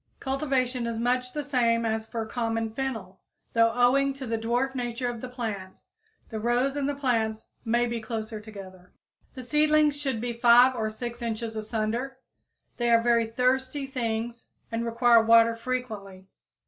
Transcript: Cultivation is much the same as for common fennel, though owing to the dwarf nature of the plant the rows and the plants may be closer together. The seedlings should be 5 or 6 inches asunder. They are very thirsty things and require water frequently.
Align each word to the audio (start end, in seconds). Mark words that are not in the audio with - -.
Cultivation 0.19 0.87
is 0.87 0.97
much 0.99 1.31
the 1.31 1.43
same 1.43 1.85
as 1.85 2.07
for 2.07 2.25
common 2.25 2.73
fennel, 2.73 3.21
though 3.53 3.71
owing 3.71 4.15
to 4.15 4.25
the 4.25 4.35
dwarf 4.35 4.73
nature 4.73 5.07
of 5.07 5.21
the 5.21 5.29
plant 5.29 5.83
the 6.29 6.39
rows 6.39 6.75
and 6.75 6.89
the 6.89 6.95
plants 6.95 7.45
may 7.63 7.85
be 7.85 8.01
closer 8.01 8.41
together. 8.41 8.93
The 9.35 9.43
seedlings 9.43 9.95
should 9.95 10.19
be 10.19 10.33
5 10.33 10.73
or 10.75 10.89
6 10.89 11.21
inches 11.21 11.55
asunder. 11.55 12.17
They 12.77 12.89
are 12.89 12.99
very 12.99 13.27
thirsty 13.27 13.85
things 13.85 14.47
and 14.71 14.85
require 14.87 15.21
water 15.21 15.55
frequently. 15.55 16.25